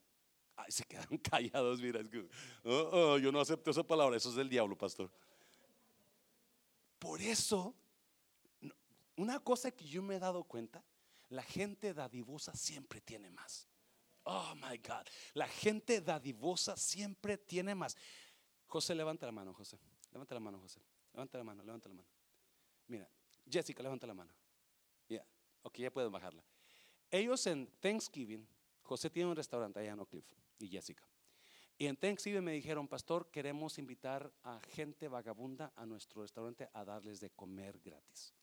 [0.55, 2.01] Ay, se quedan callados, mira.
[2.63, 5.10] Oh, oh, yo no acepto esa palabra, eso es del diablo, pastor.
[6.99, 7.73] Por eso,
[9.15, 10.84] una cosa que yo me he dado cuenta,
[11.29, 13.67] la gente dadivosa siempre tiene más.
[14.23, 17.97] Oh my God, la gente dadivosa siempre tiene más.
[18.67, 19.79] José, levanta la mano, José.
[20.12, 20.79] Levanta la mano, José.
[21.13, 22.07] Levanta la mano, levanta la mano.
[22.88, 23.10] Mira,
[23.49, 24.31] Jessica, levanta la mano.
[25.10, 25.25] Ya,
[25.63, 26.43] ok, ya puedes bajarla.
[27.12, 28.47] Ellos en Thanksgiving,
[28.84, 30.26] José tiene un restaurante allá en Oak Cliff
[30.60, 31.04] y Jessica.
[31.78, 36.86] Y en Thanksgiving me dijeron, pastor, queremos invitar a gente vagabunda a nuestro restaurante a
[36.86, 38.34] darles de comer gratis.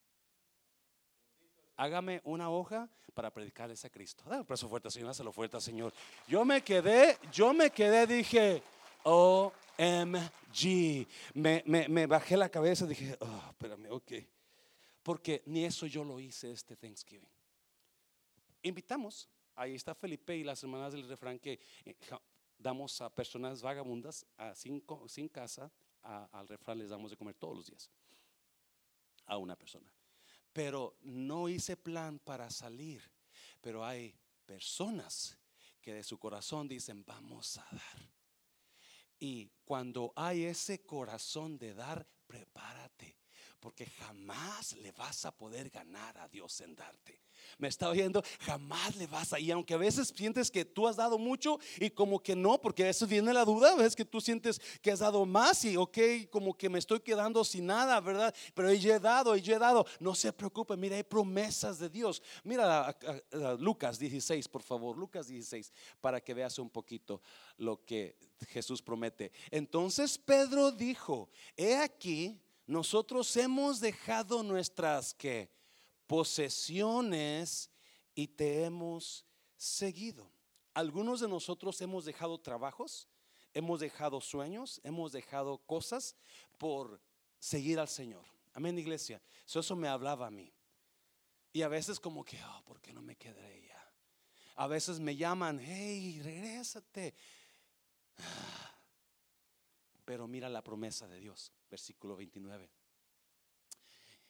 [1.76, 4.24] Hágame una hoja para predicarles a Cristo.
[4.26, 5.94] Dale un fuerte, Señor, hazlo fuerte, Señor.
[6.26, 8.62] Yo me quedé, yo me quedé, dije,
[9.04, 9.46] OMG.
[11.35, 14.12] Me, me, me bajé la cabeza, dije, oh, espérame, ok.
[15.04, 17.38] Porque ni eso yo lo hice este Thanksgiving
[18.68, 21.96] invitamos, ahí está Felipe y las hermanas del refrán que eh,
[22.59, 24.81] damos a personas vagabundas a sin
[25.28, 25.70] casa,
[26.02, 27.90] al refrán les damos de comer todos los días
[29.26, 29.92] a una persona.
[30.52, 33.02] Pero no hice plan para salir,
[33.61, 34.14] pero hay
[34.46, 35.38] personas
[35.81, 38.11] que de su corazón dicen, vamos a dar.
[39.20, 43.16] Y cuando hay ese corazón de dar, prepárate,
[43.61, 47.27] porque jamás le vas a poder ganar a Dios en darte
[47.59, 49.40] me está oyendo, jamás le vas a.
[49.40, 52.85] Y aunque a veces sientes que tú has dado mucho y como que no, porque
[52.85, 55.98] a veces viene la duda, ves que tú sientes que has dado más y ok,
[56.31, 58.35] como que me estoy quedando sin nada, ¿verdad?
[58.55, 59.87] Pero yo he dado yo he dado.
[60.01, 62.22] No se preocupe, mira, hay promesas de Dios.
[62.44, 62.96] Mira
[63.59, 67.22] Lucas 16, por favor, Lucas 16, para que veas un poquito
[67.57, 68.16] lo que
[68.48, 69.33] Jesús promete.
[69.51, 75.51] Entonces Pedro dijo, he aquí, nosotros hemos dejado nuestras que
[76.09, 77.71] posesiones
[78.14, 79.25] y te hemos
[79.57, 80.33] seguido.
[80.75, 83.07] Algunos de nosotros hemos dejado trabajos,
[83.55, 86.16] hemos dejado sueños, hemos dejado cosas
[86.57, 87.01] por
[87.38, 88.25] seguir al Señor.
[88.55, 89.23] Amén, iglesia.
[89.47, 90.53] Eso, me hablaba a mí.
[91.53, 93.94] Y a veces como que, oh, ¿por qué no me quedé ya?
[94.57, 97.14] A veces me llaman, hey, regrésate.
[100.05, 102.71] Pero mira la promesa de Dios, versículo 29.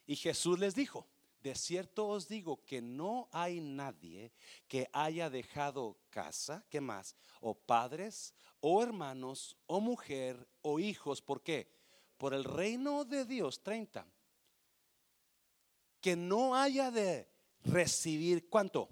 [0.06, 1.06] Y Jesús les dijo,
[1.42, 4.32] de cierto os digo que no hay nadie
[4.66, 7.16] que haya dejado casa, ¿qué más?
[7.40, 11.22] O padres, o hermanos, o mujer, o hijos.
[11.22, 11.72] ¿Por qué?
[12.16, 14.06] Por el reino de Dios, 30.
[16.00, 17.28] Que no haya de
[17.64, 18.88] recibir, ¿cuánto?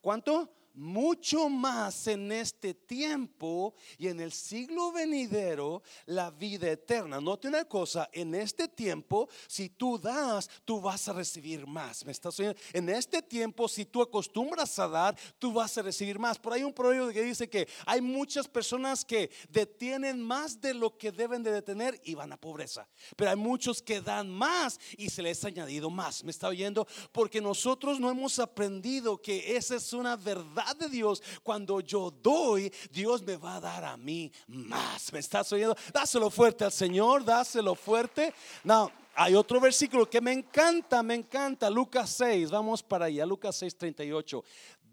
[0.00, 0.57] ¿Cuánto?
[0.78, 7.20] Mucho más en este tiempo y en el siglo venidero la vida eterna.
[7.20, 12.04] Note una cosa, en este tiempo, si tú das, tú vas a recibir más.
[12.04, 12.58] ¿Me estás oyendo?
[12.72, 16.38] En este tiempo, si tú acostumbras a dar, tú vas a recibir más.
[16.38, 20.96] Por ahí un proverbio que dice que hay muchas personas que detienen más de lo
[20.96, 22.88] que deben de detener y van a pobreza.
[23.16, 26.22] Pero hay muchos que dan más y se les ha añadido más.
[26.22, 26.86] ¿Me está oyendo?
[27.10, 32.72] Porque nosotros no hemos aprendido que esa es una verdad de Dios, cuando yo doy,
[32.90, 35.12] Dios me va a dar a mí más.
[35.12, 35.76] ¿Me estás oyendo?
[35.92, 38.34] Dáselo fuerte al Señor, dáselo fuerte.
[38.64, 41.70] No, hay otro versículo que me encanta, me encanta.
[41.70, 44.44] Lucas 6, vamos para allá, Lucas 6, 38.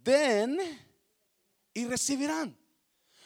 [0.03, 0.59] Den
[1.73, 2.57] y recibirán.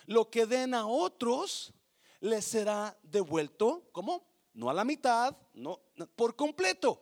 [0.05, 1.73] Lo que den a otros
[2.19, 4.27] les será devuelto, ¿cómo?
[4.53, 5.79] No a la mitad, no,
[6.15, 7.01] por completo.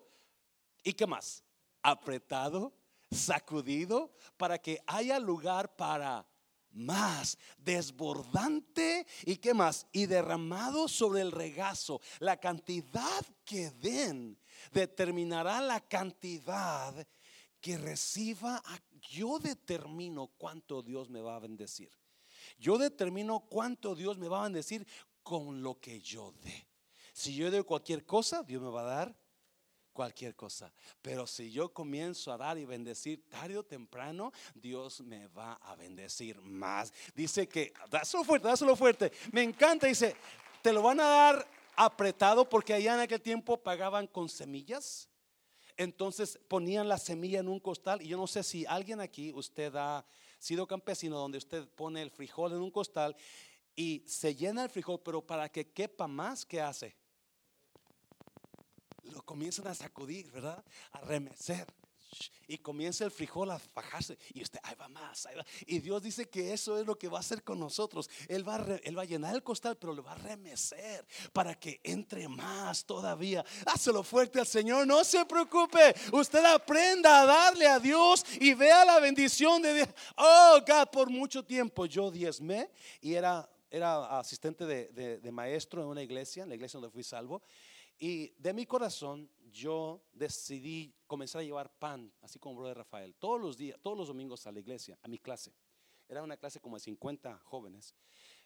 [0.84, 1.44] ¿Y qué más?
[1.82, 2.74] Apretado
[3.12, 6.28] sacudido para que haya lugar para
[6.72, 12.02] más desbordante y qué más y derramado sobre el regazo.
[12.20, 14.38] La cantidad que den
[14.72, 17.08] determinará la cantidad
[17.60, 18.62] que reciba.
[19.10, 21.92] Yo determino cuánto Dios me va a bendecir.
[22.60, 24.88] Yo determino cuánto Dios me va a bendecir
[25.24, 26.68] con lo que yo dé.
[27.14, 29.27] Si yo doy cualquier cosa Dios me va a dar
[29.98, 30.72] cualquier cosa.
[31.02, 35.76] Pero si yo comienzo a dar y bendecir tarde o temprano, Dios me va a
[35.76, 36.94] bendecir más.
[37.16, 39.12] Dice que, dáselo fuerte, dáselo fuerte.
[39.32, 40.16] Me encanta, dice,
[40.62, 45.10] te lo van a dar apretado porque allá en aquel tiempo pagaban con semillas.
[45.76, 49.76] Entonces ponían la semilla en un costal y yo no sé si alguien aquí, usted
[49.76, 50.06] ha
[50.38, 53.16] sido campesino donde usted pone el frijol en un costal
[53.76, 56.96] y se llena el frijol, pero para que quepa más, ¿qué hace?
[59.28, 60.64] Comienzan a sacudir, ¿verdad?
[60.94, 61.68] A remecer.
[62.48, 64.18] Y comienza el frijol a bajarse.
[64.34, 65.28] Y usted, ahí va más.
[65.66, 68.10] Y Dios dice que eso es lo que va a hacer con nosotros.
[68.30, 71.60] Él va, a él va a llenar el costal, pero lo va a remecer para
[71.60, 73.44] que entre más todavía.
[73.66, 74.88] Hácelo fuerte al Señor.
[74.88, 75.94] No se preocupe.
[76.14, 79.90] Usted aprenda a darle a Dios y vea la bendición de Dios.
[80.16, 86.02] Oh, God, por mucho tiempo yo diezmé y era era asistente de, maestro en una
[86.02, 87.42] iglesia, en la iglesia donde fui salvo.
[88.00, 93.42] Y de mi corazón yo decidí comenzar a llevar pan, así como brother Rafael, todos
[93.42, 95.54] los días, todos los domingos a la iglesia, a mi clase.
[96.08, 97.96] Era una clase como de 50 jóvenes.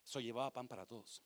[0.04, 1.22] So llevaba pan para todos.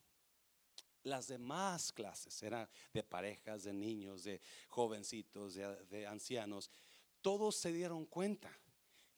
[1.04, 6.72] Las demás clases eran de parejas, de niños, de jovencitos, de, de ancianos.
[7.22, 8.52] Todos se dieron cuenta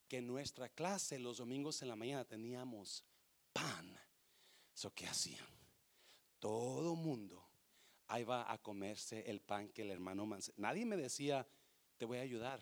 [0.08, 3.06] que en nuestra clase los domingos en la mañana teníamos
[3.54, 3.98] pan
[4.78, 5.44] So, ¿qué hacían?
[6.38, 7.47] Todo mundo
[8.08, 11.48] ahí va a comerse el pan que el hermano Nadie me decía,
[11.98, 12.62] te voy a ayudar.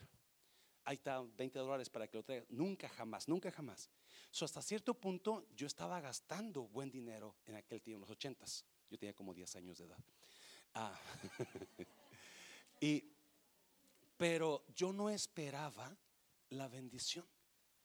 [0.84, 2.46] Ahí está 20 dólares para que lo traiga.
[2.50, 3.90] Nunca, jamás, nunca, jamás.
[4.30, 8.66] So, hasta cierto punto yo estaba gastando buen dinero en aquel tiempo, en los ochentas.
[8.90, 10.04] Yo tenía como 10 años de edad.
[10.76, 11.00] Ah.
[12.80, 13.12] y,
[14.18, 15.98] pero yo no esperaba
[16.50, 17.26] la bendición.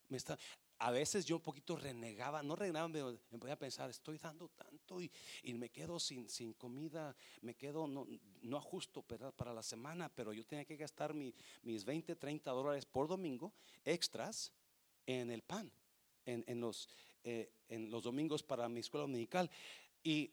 [0.09, 0.39] Me está,
[0.81, 5.01] a veces yo un poquito renegaba, no renegaba, me, me podía pensar, estoy dando tanto
[5.01, 5.11] y,
[5.53, 8.07] me quedo sin, sin, comida, me quedo, no,
[8.41, 12.87] no ajusto para, para la semana, pero yo tenía que gastar mis 20, 30 dólares
[12.87, 13.53] por domingo
[13.85, 14.55] extras
[15.05, 15.71] en el pan,
[16.25, 16.89] en, en los,
[17.25, 19.51] eh, en los domingos para mi escuela dominical.
[20.03, 20.33] Y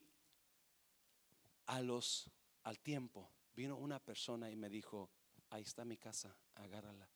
[1.65, 2.31] a los,
[2.63, 5.09] al tiempo vino una persona y me dijo,
[5.49, 7.09] ahí está mi casa, agárrala.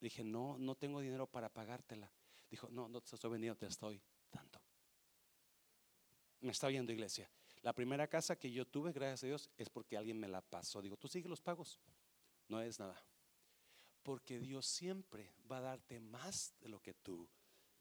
[0.00, 2.10] dije, no, no tengo dinero para pagártela
[2.50, 4.00] Dijo, no, no te estoy vendiendo, te estoy
[4.32, 4.60] dando.
[6.40, 7.30] Me está viendo iglesia.
[7.62, 10.80] La primera casa que yo tuve, gracias a Dios, es porque alguien me la pasó.
[10.80, 11.78] Digo, tú sigue los pagos.
[12.48, 13.02] No es nada.
[14.02, 17.28] Porque Dios siempre va a darte más de lo que tú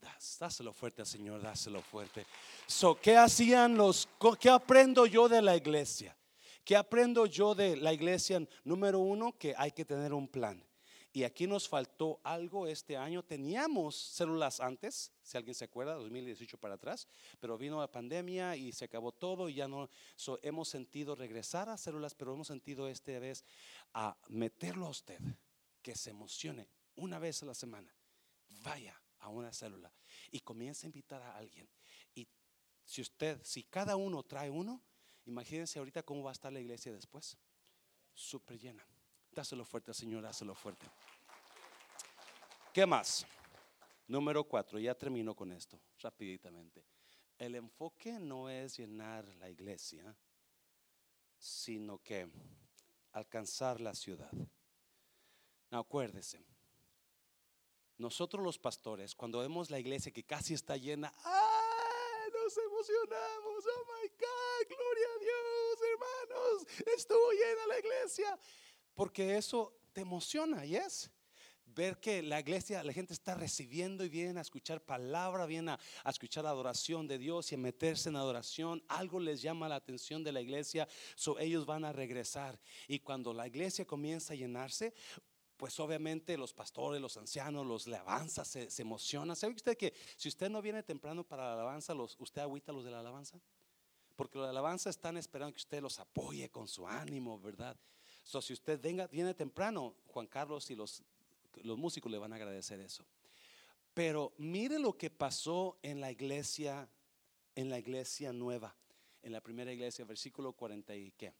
[0.01, 0.37] das.
[0.39, 2.25] Dáselo fuerte al Señor, dáselo fuerte.
[2.65, 6.17] So, ¿Qué hacían los, qué aprendo yo de la iglesia?
[6.65, 8.45] ¿Qué aprendo yo de la iglesia?
[8.65, 10.61] Número uno, que hay que tener un plan.
[11.17, 13.23] Y aquí nos faltó algo este año.
[13.23, 17.07] Teníamos células antes, si alguien se acuerda, 2018 para atrás,
[17.39, 19.89] pero vino la pandemia y se acabó todo y ya no.
[20.43, 23.43] hemos sentido regresar a células, pero hemos sentido esta vez
[23.95, 25.19] a meterlo a usted,
[25.81, 27.91] que se emocione una vez a la semana.
[28.61, 29.91] Vaya a una célula
[30.29, 31.67] y comience a invitar a alguien.
[32.13, 32.27] Y
[32.85, 34.83] si usted, si cada uno trae uno,
[35.25, 37.39] imagínense ahorita cómo va a estar la iglesia después.
[38.13, 38.87] Súper llena.
[39.37, 40.87] Dáselo fuerte, Señor, dáselo fuerte.
[42.73, 43.23] ¿Qué más?
[44.07, 46.83] Número cuatro, ya termino con esto, rapiditamente.
[47.37, 50.17] El enfoque no es llenar la iglesia,
[51.37, 52.27] sino que
[53.11, 54.31] alcanzar la ciudad.
[55.69, 56.43] acuérdese,
[57.99, 62.31] nosotros los pastores, cuando vemos la iglesia que casi está llena, ¡ay!
[62.33, 68.39] Nos emocionamos, oh my God, gloria a Dios, hermanos, estuvo llena la iglesia
[68.97, 71.11] porque eso te emociona, ¿y es?
[71.67, 75.79] Ver que la iglesia, la gente está recibiendo y vienen a escuchar palabra, vienen a,
[76.03, 78.83] a, escuchar adoración de Dios y a meterse en adoración.
[78.87, 82.59] Algo les llama la atención de la iglesia, so ellos van a regresar.
[82.87, 84.95] Y cuando la iglesia comienza a llenarse,
[85.57, 89.35] pues obviamente los pastores, los ancianos, los alabanzas se, se emocionan.
[89.35, 92.89] ¿Sabe usted que si usted no viene temprano para la alabanza, usted agüita los de
[92.89, 93.39] la alabanza?
[94.15, 97.77] Porque los de la alabanza están esperando que usted los apoye con su ánimo, ¿verdad?
[98.27, 101.01] So, si usted venga, viene temprano, Juan Carlos y los,
[101.63, 103.05] los músicos le van a agradecer eso.
[103.93, 106.89] Pero mire lo que pasó en la iglesia,
[107.55, 108.75] en la iglesia nueva,
[109.23, 111.33] en la primera iglesia, versículo 40 y qué,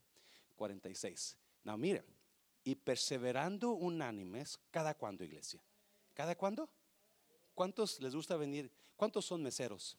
[0.56, 1.36] 46.
[1.66, 2.06] No, mire,
[2.64, 5.62] y perseverando unánimes, ¿cada cuándo iglesia?
[6.14, 6.70] ¿Cada cuándo?
[7.54, 8.72] ¿Cuántos les gusta venir?
[8.96, 9.98] ¿Cuántos son meseros?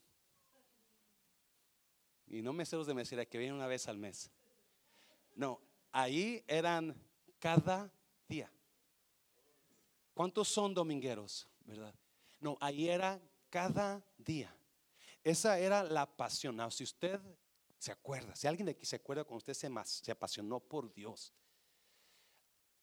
[2.28, 4.30] Y no meseros de mesera que vienen una vez al mes.
[5.36, 6.94] No, ahí eran
[7.38, 7.90] cada
[8.28, 8.50] día.
[10.14, 11.48] ¿Cuántos son domingueros?
[11.64, 11.94] ¿Verdad?
[12.40, 13.20] No, ahí era
[13.50, 14.54] cada día.
[15.22, 16.58] Esa era la pasión.
[16.70, 17.20] si usted
[17.78, 21.32] se acuerda, si alguien de aquí se acuerda cuando usted se, se apasionó por Dios,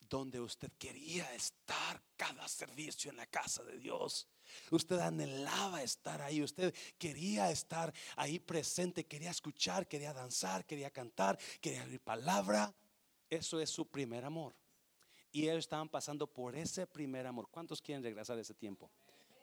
[0.08, 4.28] donde usted quería estar cada servicio en la casa de Dios.
[4.70, 11.38] Usted anhelaba estar ahí, usted quería estar ahí presente, quería escuchar, quería danzar, quería cantar,
[11.60, 12.72] quería oír palabra.
[13.28, 14.54] Eso es su primer amor.
[15.32, 17.48] Y ellos estaban pasando por ese primer amor.
[17.50, 18.90] ¿Cuántos quieren regresar a ese tiempo?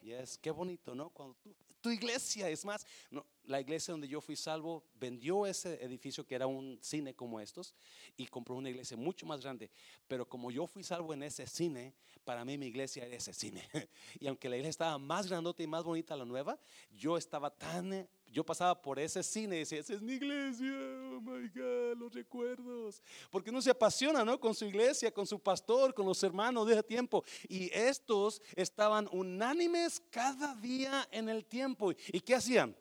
[0.01, 1.09] Y es qué bonito, ¿no?
[1.09, 1.37] Cuando
[1.83, 6.33] tu iglesia, es más, no, la iglesia donde yo fui salvo vendió ese edificio que
[6.33, 7.75] era un cine como estos
[8.15, 9.69] y compró una iglesia mucho más grande.
[10.07, 13.67] Pero como yo fui salvo en ese cine, para mí mi iglesia era ese cine.
[14.19, 16.57] Y aunque la iglesia estaba más grandota y más bonita la nueva,
[16.89, 20.73] yo estaba tan yo pasaba por ese cine y decía, esa es mi iglesia,
[21.13, 23.01] oh my God, los recuerdos.
[23.29, 24.39] Porque uno se apasiona, ¿no?
[24.39, 27.23] Con su iglesia, con su pastor, con los hermanos de ese tiempo.
[27.47, 31.91] Y estos estaban unánimes cada día en el tiempo.
[31.91, 32.75] ¿Y qué hacían?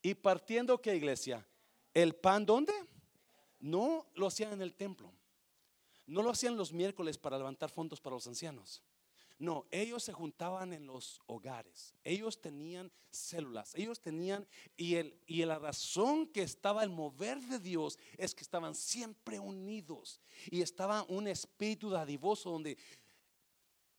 [0.00, 1.44] Y partiendo, ¿qué iglesia?
[1.92, 2.72] ¿El pan dónde?
[3.58, 5.12] No lo hacían en el templo.
[6.06, 8.80] No lo hacían los miércoles para levantar fondos para los ancianos.
[9.38, 11.94] No, ellos se juntaban en los hogares.
[12.04, 13.74] Ellos tenían células.
[13.74, 18.42] Ellos tenían, y, el, y la razón que estaba el mover de Dios es que
[18.42, 20.22] estaban siempre unidos.
[20.50, 22.78] Y estaba un espíritu dadivoso donde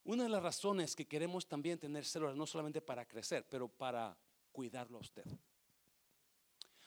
[0.04, 4.18] una de las razones que queremos también tener células, no solamente para crecer, pero para
[4.52, 5.26] cuidarlo a usted.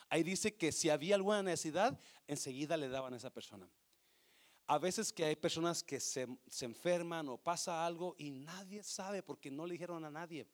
[0.09, 3.69] Ahí dice que si había alguna necesidad, enseguida le daban a esa persona
[4.71, 6.29] a veces que hay personas que se,
[6.61, 10.47] enferman o pasa algo y nadie sabe porque no le dijeron a nadie.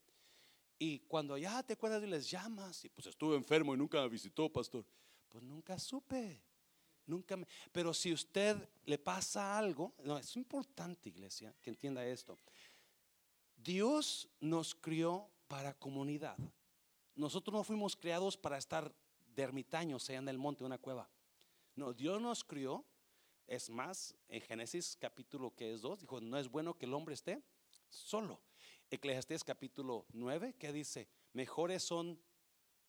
[0.78, 4.08] Y cuando ya te acuerdas y les llamas y pues estuve enfermo y nunca me
[4.08, 4.86] visitó, pastor.
[5.28, 6.40] Pues nunca supe.
[7.04, 8.56] Nunca me, pero si usted
[8.86, 12.38] le pasa algo, no, es importante, iglesia, que entienda esto.
[13.54, 16.38] Dios nos crió para comunidad.
[17.16, 18.94] Nosotros no fuimos creados para estar
[19.34, 21.06] de ermitaños allá en el monte, en una cueva.
[21.74, 22.82] No, Dios nos crió
[23.46, 27.14] es más, en Génesis capítulo que es 2, dijo, no es bueno que el hombre
[27.14, 27.42] esté
[27.88, 28.40] solo.
[28.90, 32.20] Eclesiastés capítulo 9, que dice, mejores son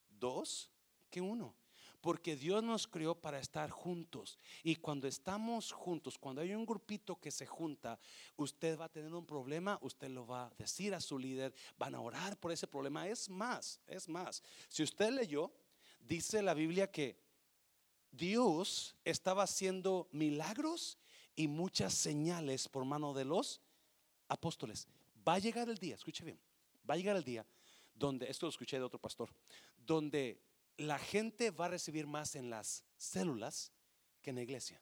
[0.10, 0.72] dos
[1.10, 1.56] que uno.
[2.02, 4.38] Porque Dios nos crió para estar juntos.
[4.64, 8.00] Y cuando estamos juntos, cuando hay un grupito que se junta,
[8.36, 11.96] usted va a tener un problema, usted lo va a decir a su líder, van
[11.96, 13.08] a orar por ese problema.
[13.08, 14.44] Es más, es más.
[14.70, 15.52] Si usted leyó,
[16.00, 17.27] dice la Biblia que
[18.18, 20.98] Dios estaba haciendo milagros
[21.36, 23.62] y muchas señales por mano de los
[24.28, 24.88] apóstoles.
[25.28, 26.40] Va a llegar el día, escuche bien,
[26.90, 27.46] va a llegar el día
[27.94, 29.30] donde, esto lo escuché de otro pastor,
[29.78, 30.42] donde
[30.78, 33.72] la gente va a recibir más en las células
[34.22, 34.82] que en la iglesia.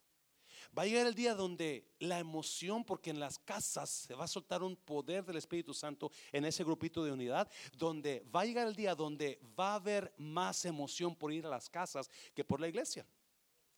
[0.77, 4.27] Va a llegar el día donde la emoción, porque en las casas se va a
[4.27, 8.67] soltar un poder del Espíritu Santo en ese grupito de unidad, donde va a llegar
[8.67, 12.59] el día donde va a haber más emoción por ir a las casas que por
[12.59, 13.05] la iglesia.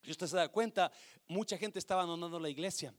[0.03, 0.91] Si usted se da cuenta,
[1.27, 2.93] mucha gente está abandonando la iglesia.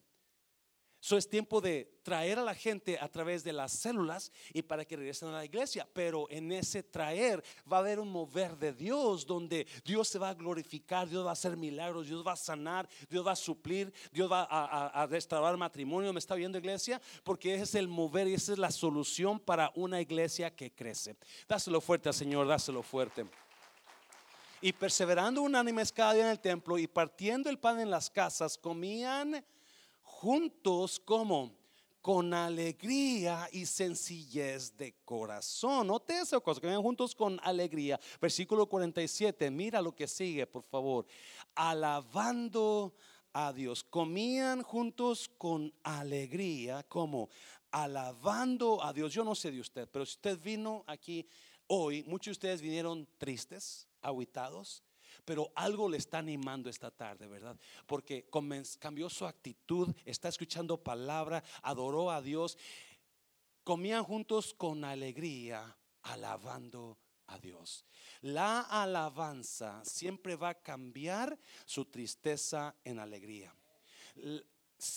[1.01, 4.85] Eso es tiempo de traer a la gente a través de las células y para
[4.85, 5.89] que regresen a la iglesia.
[5.93, 10.31] Pero en ese traer va a haber un mover de Dios donde Dios se va
[10.31, 13.93] a glorificar, Dios va a hacer milagros, Dios va a sanar, Dios va a suplir,
[14.11, 16.13] Dios va a, restaurar matrimonio.
[16.13, 17.01] ¿Me está viendo iglesia?
[17.23, 21.17] Porque ese es el mover y esa es la solución para una iglesia que crece.
[21.47, 23.25] Dáselo fuerte al Señor, dáselo fuerte
[24.61, 28.59] y perseverando unánimes cada día en el templo y partiendo el pan en las casas,
[28.59, 29.45] comían
[30.03, 31.53] juntos como
[32.01, 35.87] con alegría y sencillez de corazón.
[35.87, 38.01] Note esa cosa, comían juntos con alegría.
[38.21, 41.07] Versículo 47, mira lo que sigue, por favor.
[41.55, 42.95] Alabando
[43.33, 43.85] a Dios.
[43.85, 47.29] Comían juntos con alegría, como
[47.71, 49.13] alabando a Dios.
[49.13, 51.27] Yo no sé de usted, pero si usted vino aquí
[51.67, 54.83] hoy, muchos de ustedes vinieron tristes, aguitados,
[55.25, 57.59] pero algo le está animando esta tarde, ¿verdad?
[57.87, 58.29] Porque
[58.79, 62.57] cambió su actitud, está escuchando palabra, adoró a Dios,
[63.65, 67.85] comían juntos con alegría, alabando a Dios.
[68.23, 73.55] La alabanza siempre va a cambiar su tristeza en alegría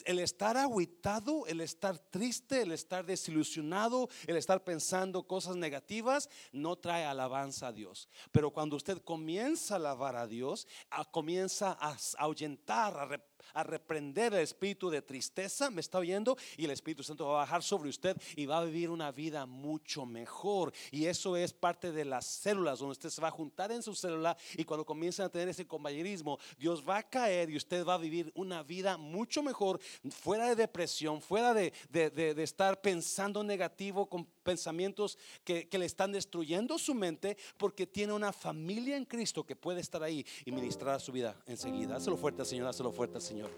[0.05, 6.75] el estar aguitado, el estar triste, el estar desilusionado, el estar pensando cosas negativas, no
[6.75, 8.09] trae alabanza a Dios.
[8.31, 10.67] Pero cuando usted comienza a alabar a Dios,
[11.11, 13.05] comienza a ahuyentar, a
[13.53, 16.37] a reprender el espíritu de tristeza, ¿me está oyendo?
[16.57, 19.45] Y el Espíritu Santo va a bajar sobre usted y va a vivir una vida
[19.45, 20.73] mucho mejor.
[20.91, 23.95] Y eso es parte de las células, donde usted se va a juntar en su
[23.95, 27.95] célula y cuando comiencen a tener ese compañerismo, Dios va a caer y usted va
[27.95, 29.79] a vivir una vida mucho mejor,
[30.09, 36.77] fuera de depresión, fuera de, de, estar pensando negativo con pensamientos que, le están destruyendo
[36.77, 40.99] su mente, porque tiene una familia en Cristo que puede estar ahí y ministrar a
[40.99, 41.95] su vida enseguida.
[41.95, 43.49] Hazlo fuerte, Señor, hazlo fuerte, Señor.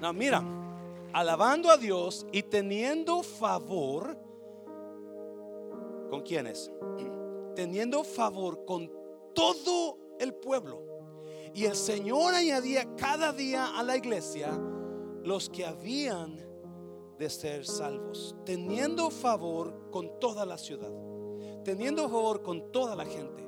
[0.00, 0.42] No, mira,
[1.12, 4.18] alabando a Dios y teniendo favor
[6.10, 6.70] con quienes?
[7.54, 8.90] Teniendo favor con
[9.34, 10.82] todo el pueblo.
[11.54, 14.50] Y el Señor añadía cada día a la iglesia
[15.24, 16.47] los que habían
[17.18, 20.92] de ser salvos, teniendo favor con toda la ciudad,
[21.64, 23.46] teniendo favor con toda la gente.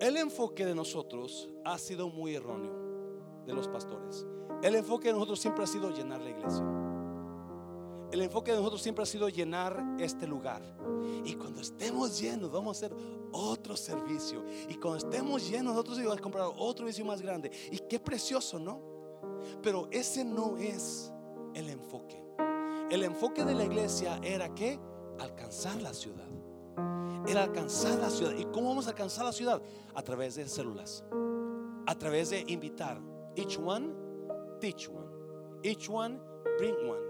[0.00, 2.72] El enfoque de nosotros ha sido muy erróneo,
[3.46, 4.26] de los pastores.
[4.62, 6.64] El enfoque de nosotros siempre ha sido llenar la iglesia.
[8.12, 10.62] El enfoque de nosotros siempre ha sido llenar este lugar.
[11.24, 12.96] Y cuando estemos llenos, vamos a hacer
[13.32, 14.44] otro servicio.
[14.68, 17.50] Y cuando estemos llenos, nosotros vamos a comprar otro servicio más grande.
[17.70, 18.80] Y qué precioso, ¿no?
[19.62, 21.12] Pero ese no es
[21.54, 22.22] el enfoque.
[22.90, 24.78] El enfoque de la iglesia era que
[25.18, 26.28] alcanzar la ciudad.
[27.26, 28.32] Era alcanzar la ciudad.
[28.36, 29.62] ¿Y cómo vamos a alcanzar la ciudad?
[29.94, 31.04] A través de células.
[31.86, 33.00] A través de invitar.
[33.36, 33.90] Each one,
[34.60, 35.08] teach one.
[35.62, 36.18] Each one,
[36.58, 37.02] bring one.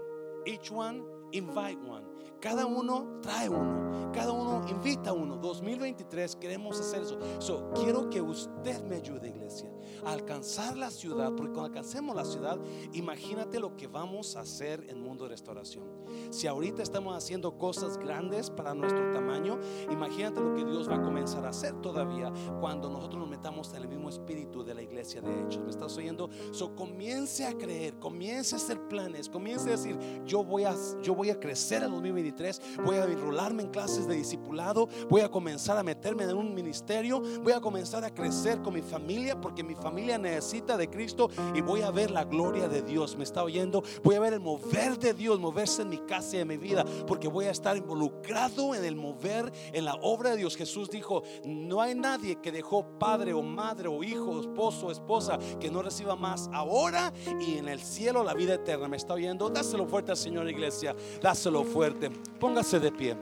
[0.45, 2.11] Each one, invite one.
[2.41, 4.11] Cada uno trae uno.
[4.11, 5.37] Cada uno invita uno.
[5.37, 7.19] 2023 queremos hacer eso.
[7.39, 9.71] So, quiero que usted me ayude, iglesia,
[10.03, 11.29] a alcanzar la ciudad.
[11.35, 12.59] Porque cuando alcancemos la ciudad,
[12.93, 15.85] imagínate lo que vamos a hacer en mundo de restauración.
[16.31, 19.59] Si ahorita estamos haciendo cosas grandes para nuestro tamaño,
[19.91, 23.83] imagínate lo que Dios va a comenzar a hacer todavía cuando nosotros nos metamos en
[23.83, 25.63] el mismo espíritu de la iglesia de Hechos.
[25.63, 26.27] ¿Me estás oyendo?
[26.51, 31.13] So, comience a creer, comience a hacer planes, comience a decir, yo voy a, yo
[31.13, 35.77] voy a crecer en 2023 voy a enrolarme en clases de discipulado, voy a comenzar
[35.77, 39.75] a meterme en un ministerio, voy a comenzar a crecer con mi familia porque mi
[39.75, 43.15] familia necesita de Cristo y voy a ver la gloria de Dios.
[43.15, 43.83] ¿Me está oyendo?
[44.03, 46.85] Voy a ver el mover de Dios, moverse en mi casa y en mi vida
[47.07, 50.55] porque voy a estar involucrado en el mover en la obra de Dios.
[50.55, 55.37] Jesús dijo, no hay nadie que dejó padre o madre o hijo, esposo o esposa
[55.59, 58.87] que no reciba más ahora y en el cielo la vida eterna.
[58.87, 59.49] ¿Me está oyendo?
[59.49, 62.09] Dáselo fuerte al Señor iglesia, dáselo fuerte.
[62.39, 63.15] Póngase de pie.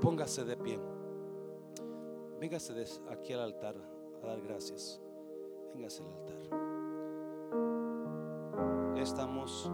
[0.00, 0.78] Póngase de pie.
[2.40, 2.72] Véngase
[3.10, 3.74] aquí al altar
[4.22, 5.00] a dar gracias.
[5.74, 6.34] Véngase al altar.
[8.96, 9.70] Estamos